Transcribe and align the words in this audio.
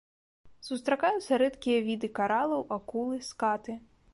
Сустракаюцца 0.67 1.37
рэдкія 1.43 1.79
віды 1.91 2.07
каралаў, 2.17 2.61
акулы, 2.77 3.21
скаты. 3.33 3.79